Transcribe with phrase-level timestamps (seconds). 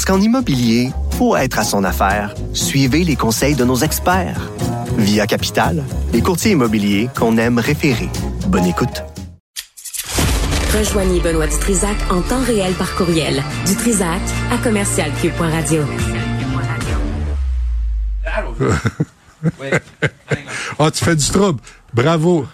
[0.00, 4.50] Parce qu'en immobilier, pour être à son affaire, suivez les conseils de nos experts.
[4.96, 5.84] Via Capital,
[6.14, 8.08] les courtiers immobiliers qu'on aime référer.
[8.46, 9.02] Bonne écoute.
[10.72, 13.42] Rejoignez Benoît Dutrisac en temps réel par courriel.
[13.66, 15.82] Dutrisac à commercialcube.radio.
[20.78, 21.60] Ah, tu fais du trouble.
[21.92, 22.46] Bravo.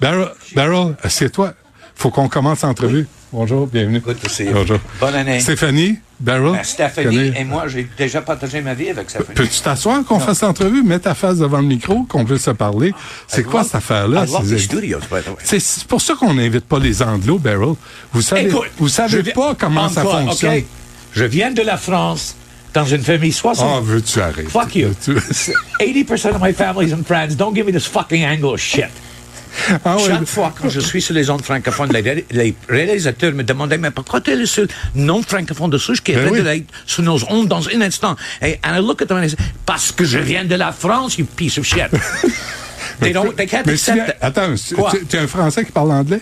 [0.00, 1.52] Barrel, Barrel assieds-toi.
[1.96, 3.06] Faut qu'on commence l'entrevue.
[3.30, 4.02] Bonjour, bienvenue.
[4.54, 4.78] Bonjour.
[4.98, 5.40] Bonne année.
[5.40, 6.52] Stéphanie, Barrel.
[6.52, 9.34] Ben, Stéphanie et moi, j'ai déjà partagé ma vie avec Stéphanie.
[9.34, 10.82] Peux-tu t'asseoir qu'on fasse l'entrevue?
[10.82, 12.94] Mets ta face devant le micro, qu'on puisse se parler.
[13.28, 14.24] C'est I quoi love- cette affaire-là?
[14.26, 14.58] C'est-.
[15.44, 17.74] C'est c'est pour ça qu'on n'invite pas les anglos, Barrel.
[18.12, 20.58] Vous savez, Écoute, vous savez viens- pas comment ça fonctionne.
[20.58, 20.64] ok?
[21.12, 22.34] Je viens de la France,
[22.74, 23.66] dans une famille 60.
[23.70, 24.48] Ah, veux-tu arrêter?
[24.48, 24.88] Fuck you.
[25.02, 25.16] Tu-
[25.80, 27.34] 80% of my family's in France.
[27.36, 28.88] Don't give me this fucking English shit.
[29.84, 30.02] Ah ouais.
[30.06, 33.78] Chaque fois quand je suis sur les ondes francophones, les, ré- les réalisateurs me demandaient
[33.78, 36.64] mais pourquoi tu es le seul non francophone de souche qui est Ben oui.
[36.86, 38.16] sur nos ondes dans un instant?
[38.42, 40.72] Et and I look at them and I say, parce que je viens de la
[40.72, 41.88] France, you piece of shit.
[43.00, 44.14] they don't, they can't Mais accept it.
[44.20, 46.20] attends, tu- es un Français qui parle anglais?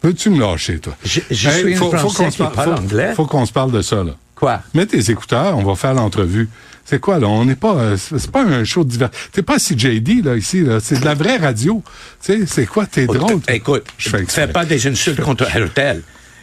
[0.00, 0.94] Peux-tu me lâcher, toi?
[1.04, 3.12] Je- je suis un Français qu'on qui parle faut- anglais.
[3.14, 4.12] Faut qu'on se parle de ça, là.
[4.34, 4.62] Quoi?
[4.72, 6.48] Mets tes écouteurs, on va faire l'entrevue.
[6.90, 7.28] C'est quoi, là?
[7.28, 9.10] On n'est pas, euh, c'est c'est pas un show de divers.
[9.30, 10.80] T'es pas CJD, là, ici, là.
[10.80, 11.84] C'est de la vraie radio.
[12.20, 12.84] Tu sais, c'est quoi?
[12.84, 13.38] T'es drôle.
[13.46, 16.02] Écoute, je fais pas des insultes contre Hertel.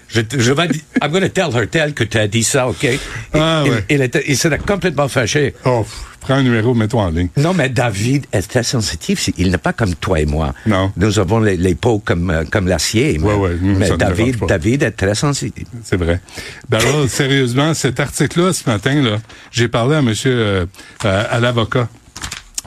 [0.10, 2.88] Je, je vais dire, I'm going to tell Hertel que tu as dit ça, OK?
[3.34, 3.86] Ah, il, ouais.
[3.90, 5.54] il, était- il serait complètement fâché.
[5.66, 5.86] Oh,
[6.22, 7.28] prends un numéro, mets-toi en ligne.
[7.36, 9.30] Non, mais David est très sensitif.
[9.38, 10.54] Il n'est pas comme toi et moi.
[10.66, 10.92] Non.
[10.96, 13.18] Nous avons les, les peaux comme, euh, comme l'acier.
[13.20, 14.38] mais- Ouais, ouais, mais David.
[14.48, 15.66] David est très sensitif.
[15.84, 16.22] C'est vrai.
[16.70, 19.18] Ben là, sérieusement, cet article-là, ce matin, là,
[19.52, 20.66] j'ai parlé à monsieur, euh,
[21.06, 21.90] euh, à l'avocat,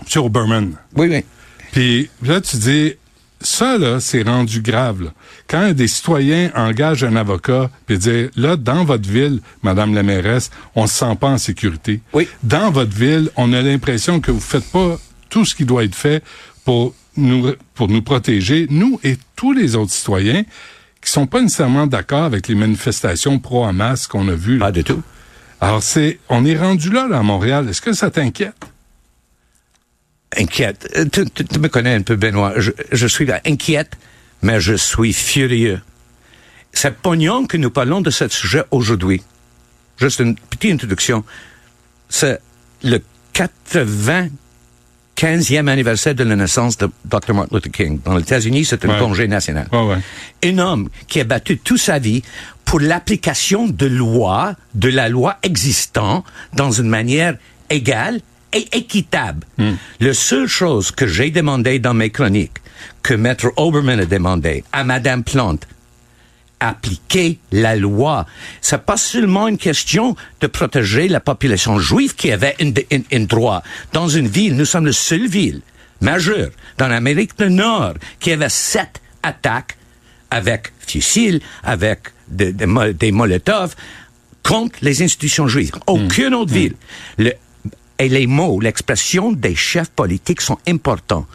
[0.04, 0.72] monsieur Oberman.
[0.94, 1.24] Oui, oui.
[1.72, 2.94] Puis là, tu dis,
[3.40, 5.02] ça, là, c'est rendu grave.
[5.02, 5.10] là.
[5.48, 10.50] Quand des citoyens engagent un avocat, puis dire, là, dans votre ville, Madame la mairesse,
[10.74, 12.00] on se sent pas en sécurité.
[12.12, 12.28] Oui.
[12.42, 14.98] Dans votre ville, on a l'impression que vous faites pas
[15.28, 16.22] tout ce qui doit être fait
[16.64, 20.42] pour nous, pour nous protéger, nous et tous les autres citoyens
[21.02, 24.58] qui sont pas nécessairement d'accord avec les manifestations pro-Hamas qu'on a vues.
[24.58, 24.66] là.
[24.66, 25.00] Pas du tout.
[25.62, 27.68] Alors, c'est, on est rendu là, là, à Montréal.
[27.68, 28.54] Est-ce que ça t'inquiète?
[30.36, 30.88] Inquiète.
[30.96, 32.52] Euh, Tu, tu- tu me connais un peu, Benoît.
[32.56, 33.96] Je, je suis inquiète,
[34.42, 35.80] mais je suis furieux.
[36.72, 39.22] C'est pognon que nous parlons de ce sujet aujourd'hui.
[39.98, 41.24] Juste une petite introduction.
[42.08, 42.40] C'est
[42.84, 43.00] le
[43.34, 44.30] 95e
[45.68, 47.34] anniversaire de la naissance de Dr.
[47.34, 48.00] Martin Luther King.
[48.04, 48.98] Dans les États-Unis, c'est un Ouais.
[48.98, 49.66] congé national.
[49.72, 49.98] Ouais, ouais.
[50.44, 52.22] Un homme qui a battu toute sa vie
[52.64, 56.24] pour l'application de lois, de la loi existante,
[56.54, 57.36] dans une manière
[57.68, 58.20] égale
[58.52, 59.46] et équitable.
[60.00, 62.58] La seule chose que j'ai demandé dans mes chroniques,
[63.02, 65.66] que Maître Oberman a demandé à Madame Plante,
[66.60, 68.26] appliquer la loi.
[68.60, 73.62] C'est pas seulement une question de protéger la population juive qui avait un, droit.
[73.92, 75.62] Dans une ville, nous sommes la seule ville
[76.02, 79.76] majeure dans l'Amérique du Nord qui avait sept attaques
[80.30, 83.74] avec fusils, avec de- de mo- des molotovs
[84.42, 85.72] contre les institutions juives.
[85.86, 86.74] Aucune autre ville.
[87.18, 87.34] Le-
[88.00, 91.26] et les mots, l'expression des chefs politiques sont importants.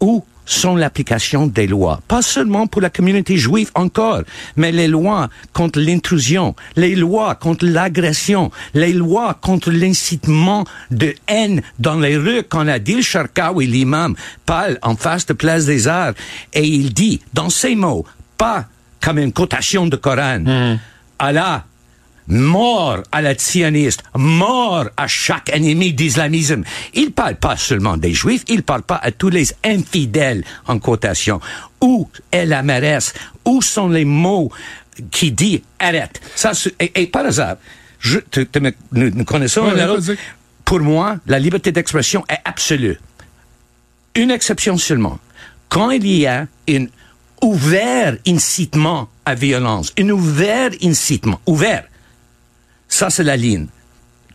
[0.00, 2.00] Où sont l'application des lois?
[2.08, 4.22] Pas seulement pour la communauté juive encore,
[4.56, 11.62] mais les lois contre l'intrusion, les lois contre l'agression, les lois contre l'incitement de haine
[11.78, 16.14] dans les rues quand Adil Sharkawi, l'imam, parle en face de Place des Arts
[16.52, 18.04] et il dit, dans ces mots,
[18.36, 18.64] pas
[19.00, 20.78] comme une cotation de Coran,
[21.20, 21.64] Allah
[22.28, 26.64] mort à la sioniste, mort à chaque ennemi d'islamisme.
[26.94, 31.40] Il parle pas seulement des juifs, il parle pas à tous les infidèles en quotation.
[31.80, 33.12] Où est la mairesse?
[33.44, 34.50] Où sont les mots
[35.10, 36.20] qui dit arrête?
[36.36, 37.56] Ça, et, et par hasard,
[37.98, 40.16] je, tu me- nous, nous connaissons Ouais.
[40.64, 42.98] Pour moi, la liberté d'expression est absolue.
[44.14, 45.18] Une exception seulement.
[45.68, 46.86] Quand il y a un
[47.42, 51.84] ouvert incitement à violence, un ouvert incitement, ouvert,
[53.02, 53.66] ça c'est la ligne.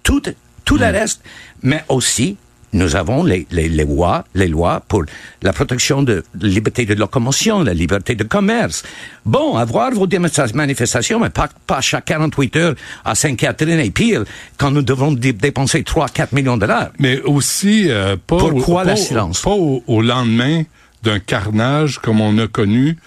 [0.03, 0.21] Tout,
[0.65, 1.21] tout le reste,
[1.63, 2.35] mais aussi
[2.73, 5.03] nous avons les, les, les lois, les lois pour
[5.41, 8.83] la protection de la liberté de locomotion, la liberté de commerce.
[9.25, 10.05] Bon, avoir vos
[10.53, 12.75] manifestations, mais pas, pas chaque 48 heures
[13.05, 14.25] à Sainte-Catherine et pire,
[14.57, 16.89] quand nous devons dé- dépenser 3-4 millions de dollars.
[16.99, 19.41] Mais aussi, euh, pas, Pourquoi au, la pas silence?
[19.43, 20.63] pas au, au lendemain
[21.03, 22.97] d'un carnage comme on a connu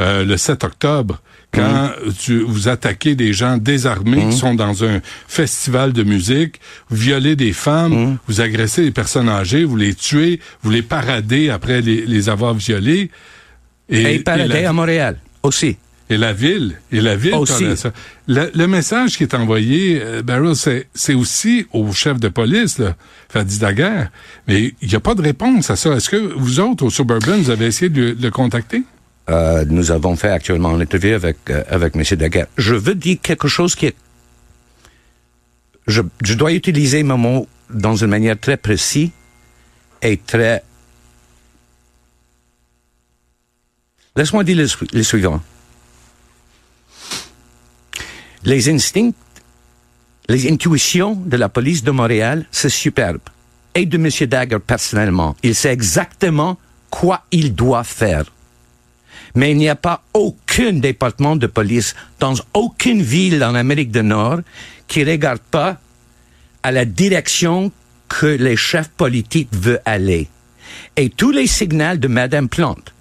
[0.00, 1.20] euh, le 7 octobre,
[1.52, 6.60] quand tu, vous attaquez des gens désarmés qui sont dans un festival de musique,
[6.90, 11.50] vous violez des femmes, vous agressez des personnes âgées, vous les tuez, vous les paradez
[11.50, 13.10] après les, les avoir violés.
[13.88, 15.76] Et, paradis la- à Montréal aussi.
[16.10, 17.76] et la ville, et la ville Aussi.
[17.76, 17.92] ça.
[18.26, 22.78] Le, le message qui est envoyé, euh, Barrow, c'est, c'est aussi au chef de police,
[22.78, 22.96] là,
[23.28, 24.10] Fadi Daguerre.
[24.48, 25.92] Mais il n'y a pas de réponse à ça.
[25.92, 28.82] Est-ce que vous autres, au Suburban, vous avez essayé de, le- de le contacter?
[29.30, 32.46] Euh, nous avons fait actuellement une interview avec euh, avec Monsieur Daguerre.
[32.58, 33.96] Je veux dire quelque chose qui est
[35.86, 39.10] je, je dois utiliser mes mots dans une manière très précise
[40.02, 40.62] et très
[44.16, 45.40] Laisse-moi dire le, le suivant.
[48.44, 49.10] Les instincts,
[50.28, 53.20] les intuitions de la police de Montréal, c'est superbe.
[53.74, 55.34] Et de Monsieur Dagger personnellement.
[55.42, 56.58] Il sait exactement
[56.90, 58.24] quoi il doit faire.
[59.34, 64.02] Mais il n'y a pas aucun département de police dans aucune ville en Amérique du
[64.02, 64.40] Nord
[64.86, 65.78] qui regarde pas
[66.62, 67.72] à la direction
[68.08, 70.28] que les chefs politiques veulent aller.
[70.96, 72.94] Et tous les signaux de Madame Plante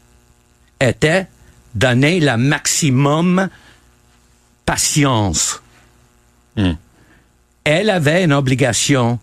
[0.80, 1.28] étaient
[1.76, 3.50] donner la maximum
[4.66, 5.62] patience.
[7.64, 9.20] Elle avait une obligation.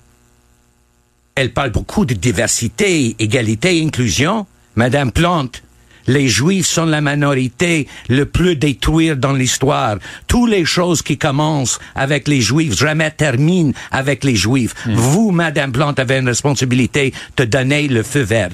[1.35, 4.47] Elle parle beaucoup de diversité, égalité, inclusion.
[4.77, 5.63] Madame Plante,
[6.11, 9.97] les Juifs sont la minorité le plus détruire dans l'histoire.
[10.27, 14.75] Toutes les choses qui commencent avec les Juifs jamais terminent avec les Juifs.
[14.87, 18.51] Vous, Madame Plante, avez une responsabilité de donner le feu vert.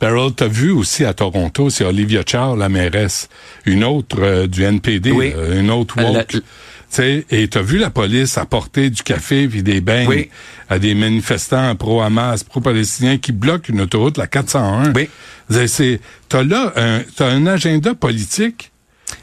[0.00, 3.28] Barrel, t'as vu aussi à Toronto, c'est Olivia Chow, la mairesse,
[3.64, 5.32] une autre euh, du NPD, Oui.
[5.36, 6.16] euh, une autre woke.
[6.16, 6.40] a- Tu
[6.88, 10.30] sais, et t'as vu la police apporter du café puis des Oui.
[10.68, 14.92] à des manifestants pro-Hamas, pro-palestiniens qui bloquent une autoroute, la 401.
[14.94, 15.08] Oui.
[15.50, 18.72] C'est- t'as là un, t'as un agenda politique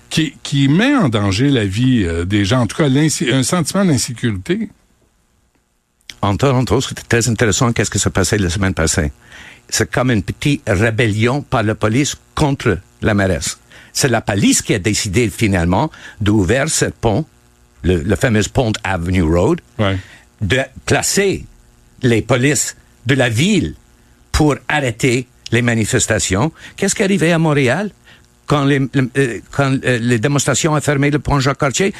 [0.09, 3.85] qui, qui met en danger la vie euh, des gens, en tout cas un sentiment
[3.85, 4.69] d'insécurité.
[6.21, 9.11] En Toronto, c'était très intéressant qu'est-ce qui s'est passé la semaine passée.
[9.69, 13.57] C'est comme une petite rébellion par la police contre la mairesse.
[13.93, 15.89] C'est la police qui a décidé finalement
[16.19, 17.25] d'ouvrir ce pont,
[17.81, 19.97] le, le fameux pont Avenue Road, Ouais.
[20.41, 21.45] de placer
[22.03, 22.75] les polices
[23.07, 23.75] de la ville
[24.31, 26.51] pour arrêter les manifestations.
[26.75, 27.91] Qu'est-ce qui arrivé à Montréal?
[28.47, 31.93] Quand les, le- euh, quand euh, les démonstrations ont fermé le pont Jacques-Cartier?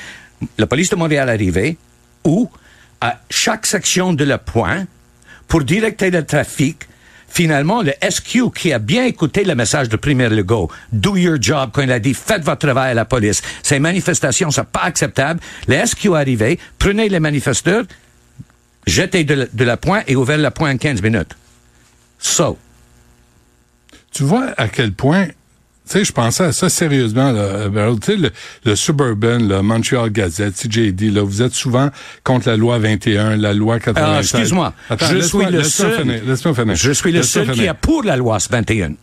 [0.58, 1.78] La police de Montréal arrivée
[2.24, 2.50] où,
[3.00, 4.86] à chaque section de le point,
[5.48, 6.88] pour directer le trafic,
[7.28, 11.70] finalement, le SQ qui a bien écouté le message de Premier Legault, do your job,
[11.74, 13.42] quand il a dit faites votre travail à la police.
[13.64, 15.40] Ces manifestations sont pas acceptables.
[15.68, 17.84] Le SQ arrivé, prenez les manifesteurs,
[18.88, 21.36] jetez de, la- la pointe et ouvrez la pointe en 15 minutes.
[22.20, 22.58] So,
[24.12, 25.34] Tu vois à quel point, tu
[25.86, 28.00] sais, je pensais à ça sérieusement, là, Beryl.
[28.00, 28.32] tu sais, le,
[28.66, 31.90] le Suburban, le Montreal Gazette, CJD, là, vous êtes souvent
[32.24, 34.04] contre la loi 21, la loi 96.
[34.06, 36.76] Ah, excuse-moi, je suis le seul, finir, laisse-moi finir.
[36.76, 38.94] je suis le seul qui est pour la loi 21.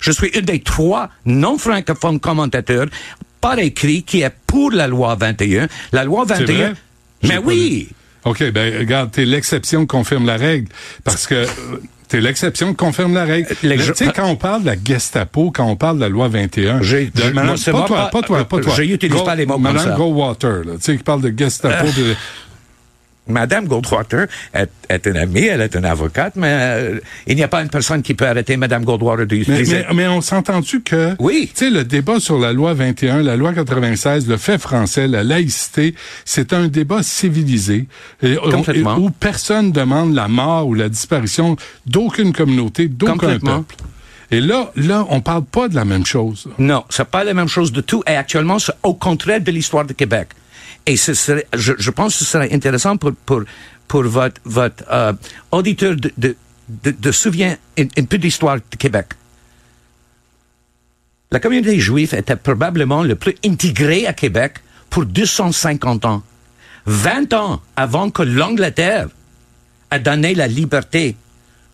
[0.00, 2.86] Je suis un des trois non-francophones commentateurs
[3.40, 5.68] par écrit qui est pour la loi 21.
[5.92, 6.56] La loi C'est 21.
[6.56, 6.72] vrai?
[7.22, 7.88] Mais oui!
[8.24, 10.68] OK, ben regarde, t'es l'exception qui confirme la règle.
[11.04, 11.46] Parce que
[12.14, 13.48] euh, t'es l'exception qui confirme la règle.
[13.62, 16.28] Mais Tu sais, quand on parle de la Gestapo, quand on parle de la loi
[16.28, 18.74] 21, J'ai- de je- Madame- c'est pas, toi, pas- pas toi, pas toi.
[19.24, 19.96] pas les mots comme Madame.
[19.96, 21.86] Goldwater, tu sais, qui parle de Gestapo.
[21.86, 22.14] de-
[23.26, 27.48] Madame Goldwater est, est une amie, elle est une avocate, mais euh, il n'y a
[27.48, 29.84] pas une personne qui peut arrêter Madame Goldwater Mais, d'utiliser.
[29.88, 31.50] mais, mais on s'entend-tu que, Oui.
[31.54, 35.22] tu sais, le débat sur la loi 21, la loi 96, le fait français, la
[35.24, 35.94] laïcité,
[36.26, 37.86] c'est un débat civilisé
[38.22, 38.96] et- Complètement.
[38.96, 43.74] et- où personne demande la mort ou la disparition d'aucune communauté, d'aucun peuple.
[44.30, 46.48] Et là, là, on parle pas de la même chose.
[46.58, 48.02] Non, c'est pas la même chose du tout.
[48.06, 50.28] Et actuellement, c'est au contraire de l'histoire de Québec.
[50.86, 53.42] Et ce serait, je, je pense que ce serait intéressant pour, pour,
[53.88, 55.12] pour votre, votre euh,
[55.50, 56.36] auditeur de, de,
[56.68, 59.06] de, de souvenir une, une d'histoire de Québec.
[61.30, 64.58] La communauté juive était probablement le plus intégrée à Québec
[64.90, 66.22] pour 250 ans.
[66.86, 69.08] 20 ans avant que l'Angleterre
[69.90, 71.16] a donné la liberté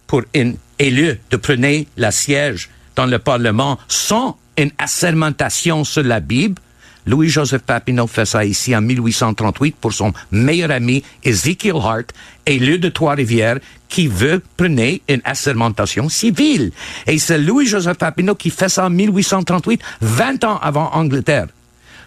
[0.07, 6.21] pour un élu de prendre la siège dans le Parlement sans une assermentation sur la
[6.21, 6.61] Bible,
[7.07, 12.13] Louis-Joseph Papineau fait ça ici en 1838 pour son meilleur ami Ezekiel Hart
[12.59, 16.73] lieu de Trois-Rivières qui veut prendre une assermentation civile.
[17.07, 21.47] Et c'est Louis-Joseph Papineau qui fait ça en 1838, 20 ans avant Angleterre.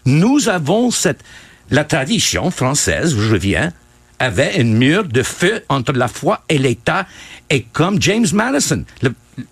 [0.06, 1.24] Nous avons cette,
[1.70, 3.72] la tradition française, je viens,
[4.20, 7.06] avait un mur de feu entre la foi et l'État.
[7.50, 8.84] Et comme James Madison,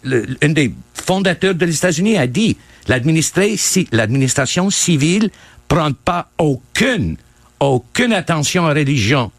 [0.04, 2.58] le, un des fondateurs des États-Unis, a dit,
[2.88, 5.30] l'administration civile
[5.68, 7.18] prend pas aucune,
[7.60, 9.32] aucune attention à religion.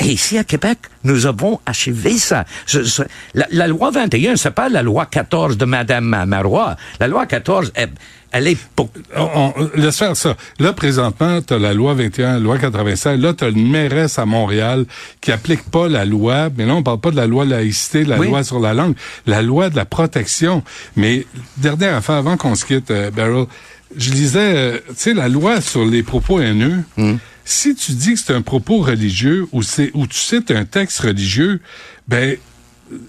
[0.00, 2.44] Et ici à Québec, nous avons achevé ça.
[2.66, 3.02] Je, je,
[3.34, 6.76] la, la, loi 21, c'est pas la loi 14 de Madame Marois.
[7.00, 7.90] La loi 14, elle,
[8.30, 8.90] elle est pour...
[9.16, 10.36] On, on, laisse faire ça.
[10.60, 13.18] Là, présentement, tu as la loi 21, la loi 96.
[13.18, 14.84] Là, tu as une mairesse à Montréal
[15.20, 16.48] qui applique pas la loi.
[16.56, 18.28] Mais là, on parle pas de la loi de laïcité, la Oui.
[18.28, 18.94] loi sur la langue,
[19.26, 20.62] la loi de la protection.
[20.94, 21.26] Mais,
[21.56, 23.46] dernière affaire, avant qu'on se quitte, euh, Beryl,
[23.96, 26.84] je lisais, euh, tu sais, la loi sur les propos haineux.
[27.50, 31.00] Si tu dis que c'est un propos religieux ou c'est ou tu cites un texte
[31.00, 31.62] religieux,
[32.06, 32.36] ben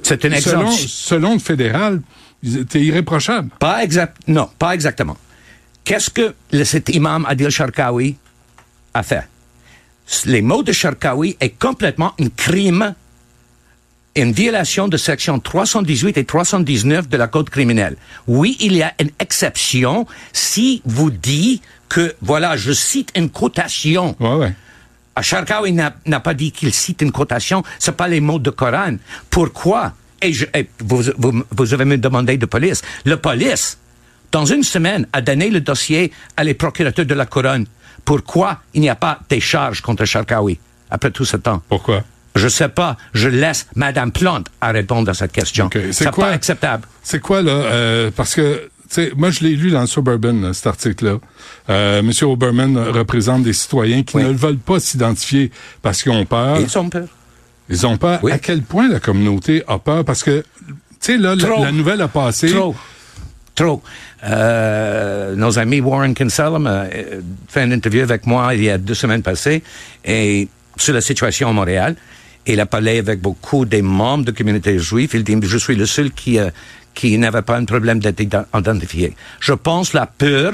[0.02, 2.02] C'est un selon, selon le fédéral,
[2.70, 3.50] t'es irréprochable.
[3.60, 5.18] Pas exact, non, pas exactement.
[5.84, 8.16] Qu'est-ce que le, cet imam Adil Sharkawi
[8.94, 9.28] a fait?
[10.24, 12.96] Les mots de Sharkawi est complètement un crime,
[14.16, 17.98] une violation de section 318 et 319 de la code criminelle.
[18.26, 24.16] Oui, il y a une exception si vous dites que, voilà, je cite une quotation.
[24.20, 24.54] Ouais, ouais.
[25.22, 28.96] Sharkawi n'a pas dit qu'il cite une quotation, c'est pas les mots de Coran.
[29.30, 29.92] Pourquoi?
[30.22, 32.82] Et, je, et vous, vous, vous avez me demandé de police.
[33.06, 33.78] Le police,
[34.32, 37.66] dans une semaine, a donné le dossier à les procurateurs de la couronne.
[38.06, 40.58] Pourquoi il n'y a pas des charges contre Sharkawi
[40.90, 41.62] après tout ce temps?
[41.68, 42.04] Pourquoi?
[42.36, 42.96] Je sais pas.
[43.14, 45.66] Je laisse Madame Plante à répondre à cette question.
[45.66, 45.80] Ok.
[45.92, 46.88] C'est pas acceptable.
[47.04, 47.52] C'est quoi, là?
[47.52, 48.70] euh, parce que,
[49.16, 51.20] moi, je l'ai lu dans le Suburban, là, cet article-là.
[51.70, 54.24] Euh, Monsieur Oberman représente des citoyens qui Oui.
[54.24, 56.60] ne veulent pas s'identifier parce qu'ils ont peur.
[56.60, 57.08] Ils ont peur.
[57.70, 58.20] Ils ont peur.
[58.24, 58.32] Oui.
[58.32, 60.04] À quel point la communauté a peur?
[60.04, 62.50] Parce que, tu sais, là, la, nouvelle a passé.
[62.52, 62.76] Trop.
[63.54, 63.84] Trop.
[64.24, 68.78] Euh, nos amis Warren Kinsella a euh, fait une interview avec moi il y a
[68.78, 69.64] deux semaines passées
[70.04, 71.96] et sur la situation à Montréal.
[72.48, 75.12] Il a parlé avec beaucoup des membres de la communauté juive.
[75.14, 76.50] Il dit, je suis le seul qui, euh,
[77.00, 79.16] qui n'avait pas un problème d'être ident- identifié.
[79.40, 80.52] Je pense la peur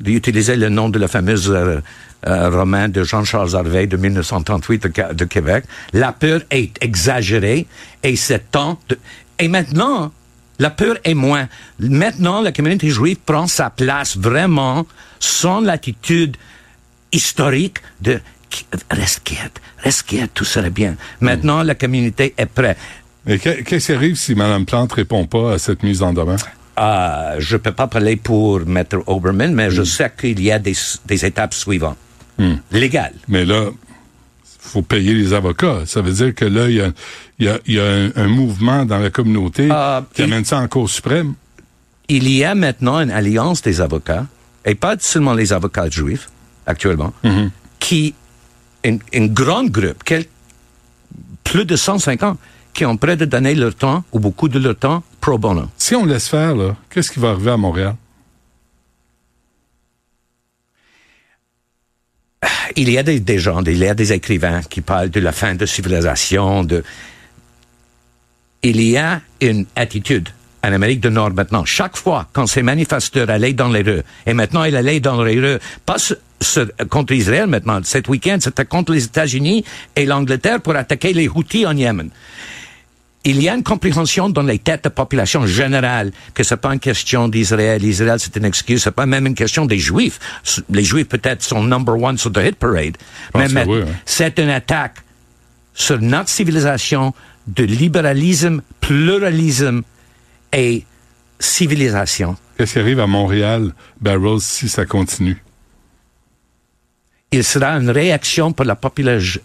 [0.00, 1.82] d'utiliser le nom de la fameuse euh,
[2.26, 5.64] euh, roman de Jean-Charles Harvey de 1938 de, Québec.
[5.92, 7.66] La peur est exagérée
[8.02, 8.98] et c'est temps de...
[9.38, 10.12] Et maintenant,
[10.58, 11.46] la peur est moins.
[11.78, 14.86] Maintenant, la communauté juive prend sa place vraiment
[15.18, 16.38] sans l'attitude
[17.12, 18.18] historique de
[18.90, 20.96] reste quiète, reste quiète, tout sera bien.
[21.20, 22.78] Maintenant, la communauté est prête.
[23.26, 26.38] Mais que- qu'est-ce qui arrive si Mme Plante répond pas à cette mise en demeure?
[26.78, 30.74] Euh, je peux pas parler pour Maître Oberman, mais je sais qu'il y a des,
[31.06, 31.98] des étapes suivantes.
[32.72, 33.12] Légales.
[33.28, 33.66] Mais là,
[34.58, 35.80] faut payer les avocats.
[35.84, 36.90] Ça veut dire que là, il y a,
[37.38, 40.24] il y a, il y a un, un mouvement dans la communauté Ah, qui il-
[40.24, 41.34] amène ça en Cour suprême.
[42.08, 44.26] Il y a maintenant une alliance des avocats,
[44.64, 46.30] et pas seulement les avocats juifs,
[46.66, 47.12] actuellement,
[47.78, 48.14] qui,
[48.84, 50.24] une, une grande groupe, quel-
[51.44, 52.38] plus de 150,
[52.72, 55.68] qui ont prêt de donner leur temps, ou beaucoup de leur temps, pro bono.
[55.76, 57.96] Si on laisse faire, là, qu'est-ce qui va arriver à Montréal?
[62.76, 65.32] il y a des, des gens, il y a des écrivains qui parlent de la
[65.32, 66.82] fin de civilisation, de...
[68.62, 70.28] Il y a une attitude
[70.62, 71.64] en Amérique du Nord maintenant.
[71.64, 75.40] Chaque fois quand ces manifesteurs allaient dans les rues, et maintenant ils allaient dans les
[75.40, 75.96] rues, pas
[76.88, 79.64] contre Israël maintenant, cet week-end c'était contre les États-Unis
[79.96, 82.10] et l'Angleterre pour attaquer les Houthis en Yémen
[83.24, 86.80] il y a une compréhension dans les têtes de population générale que c'est pas une
[86.80, 87.84] question d'Israël.
[87.84, 88.82] Israël, c'est une excuse.
[88.82, 90.18] C'est pas même une question des Juifs.
[90.70, 92.96] Les Juifs peut-être sont number one sur the hit parade.
[93.34, 93.92] Mais ça, mais oui, hein.
[94.06, 94.96] c'est une attaque
[95.74, 97.14] sur notre civilisation
[97.46, 99.82] de libéralisme, pluralisme
[100.52, 100.84] et
[101.38, 102.36] civilisation.
[102.56, 105.42] Qu'est-ce qui arrive à Montréal, Barrels, si ça continue?
[107.32, 109.38] Il sera une réaction par la, popula-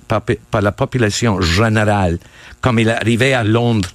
[0.61, 2.17] la population générale,
[2.61, 3.89] comme il est arrivé à Londres.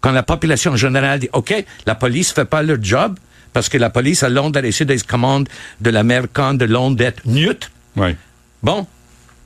[0.00, 3.16] Quand la population générale dit, OK, la police fait pas leur job,
[3.52, 5.48] parce que la police à Londres a reçu des commandes
[5.80, 7.70] de l'Américain de Londres d'être neutre.
[7.96, 8.14] Oui.
[8.62, 8.86] Bon,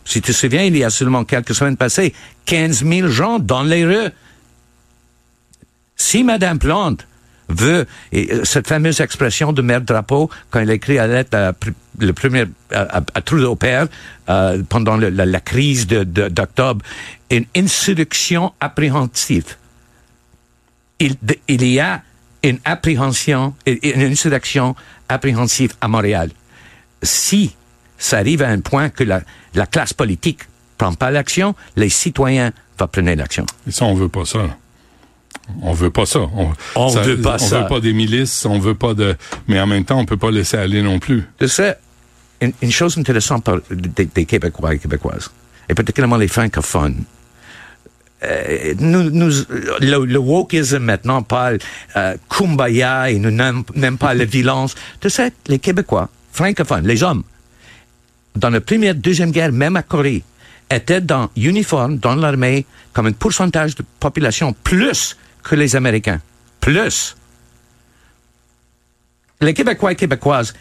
[0.05, 2.13] si tu te souviens, il y a seulement quelques semaines passées,
[2.47, 4.11] 15 000 gens dans les rues.
[5.97, 7.07] Si Madame Plante
[7.53, 11.53] veut, et euh, cette fameuse expression de maire drapeau, quand a écrit à lettre à,
[11.99, 13.87] le premier, à, Trudeau Père,
[14.29, 15.09] euh, pendant la,
[15.41, 16.85] crise de- de- d'octobre,
[17.31, 19.57] une insurrection appréhensive.
[20.99, 22.03] Il, de- il y a
[22.43, 24.75] une appréhension, une insurrection
[25.09, 26.31] appréhensif à Montréal.
[27.03, 27.55] Si
[27.99, 29.23] ça arrive à un point que la,
[29.55, 30.41] la classe politique
[30.79, 33.47] prend pas l'action, les citoyens vont prendre l'action.
[33.69, 34.41] Et ça, on veut pas ça.
[35.61, 36.21] On veut pas ça.
[36.77, 37.63] On veut pas on ça.
[37.63, 39.17] veut pas des milices, on veut pas de.
[39.49, 41.25] Mais en même temps, on peut pas laisser aller non plus.
[41.39, 41.77] Tu sais,
[42.41, 45.31] une, une chose intéressante par- des, des Québécois et Québécoises,
[45.69, 47.05] et particulièrement les francophones,
[48.25, 49.33] euh, nous, nous,
[49.81, 51.59] le, le wokisme maintenant parle
[51.97, 54.75] euh, kumbaya et nous n'aime n'aime pas la violence.
[55.01, 57.25] Tu sais, les Québécois, francophones, les hommes,
[58.37, 60.23] dans la première, deuxième guerre, même à Corée,
[60.71, 66.21] étaient dans uniforme, dans l'armée, comme un pourcentage de population plus que les Américains.
[66.61, 67.17] Plus.
[69.41, 70.55] Les Québécois et Québécoises,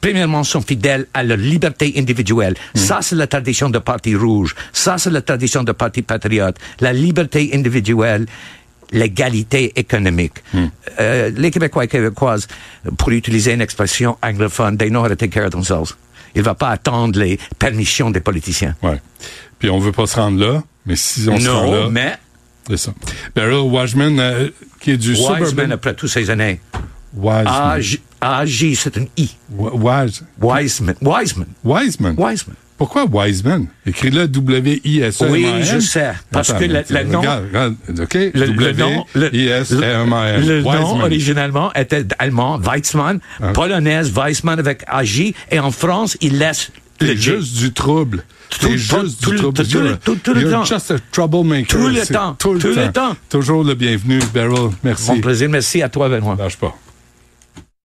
[0.00, 2.54] premièrement, sont fidèles à leur liberté individuelle.
[2.74, 4.54] Ça, c'est la tradition de Parti rouge.
[4.72, 6.56] Ça, c'est la tradition de Parti patriote.
[6.80, 8.26] La liberté individuelle,
[8.92, 10.34] l'égalité économique.
[11.00, 12.46] Euh, les Québécois et Québécoises,
[12.96, 15.96] pour utiliser une expression anglophone, they know how to take care of themselves.
[16.34, 18.76] Il va pas attendre les permissions des politiciens.
[18.82, 19.00] Ouais.
[19.58, 22.16] Puis on veut pas se rendre là, mais si on se rend là, non, mais
[22.68, 22.94] c'est ça.
[23.34, 24.48] Beryl Washman, euh,
[24.80, 25.70] qui est du Wiseman, suburban...
[25.72, 26.60] après toutes ces années,
[27.14, 27.80] Wiseman.
[28.20, 29.28] AJ, c'est un I.
[29.52, 30.94] Wise- Wiseman.
[31.00, 31.46] Wiseman.
[31.64, 32.14] Wiseman.
[32.18, 32.56] Wiseman.
[32.76, 33.66] Pourquoi Wiseman?
[33.86, 35.32] Écris-le W-I-S-E-M-A-N.
[35.32, 38.14] Oui, je sais, parce Attends, que le- nom- Regarde, regarde, OK?
[38.14, 40.46] Le, le nom, le, W-I-S-M-A-N.
[40.46, 43.52] le nom originalement était allemand, Weizmann, Ah.
[43.52, 46.70] polonaise, Weizmann avec AJ, et en France, il laisse
[47.00, 47.16] le J.
[47.16, 48.22] juste du trouble.
[48.50, 50.64] Tout T'es le temps, juste tout du tout tout- tout le you're temps.
[50.64, 51.66] just a troublemaker.
[51.68, 53.14] Tout le temps, Tout le temps.
[53.28, 54.70] Toujours le bienvenu, Beryl.
[54.82, 55.10] Merci.
[55.10, 56.34] Mon plaisir, merci à toi, Benoît.
[56.38, 56.74] Lâche pas.